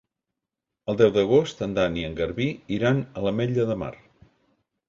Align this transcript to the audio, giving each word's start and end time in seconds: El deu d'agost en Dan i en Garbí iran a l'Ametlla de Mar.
El 0.93 0.97
deu 1.01 1.11
d'agost 1.17 1.61
en 1.67 1.77
Dan 1.79 1.99
i 2.03 2.07
en 2.09 2.17
Garbí 2.21 2.49
iran 2.79 3.05
a 3.21 3.27
l'Ametlla 3.27 3.71
de 3.75 3.81
Mar. 3.83 3.95